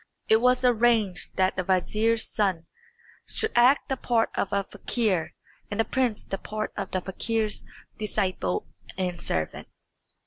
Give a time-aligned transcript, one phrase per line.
[0.27, 2.65] It was arranged that the vizier's son
[3.27, 5.35] should act the part of a fakir
[5.69, 7.65] and the prince the part of the fakir's
[7.99, 8.65] disciple
[8.97, 9.67] and servant.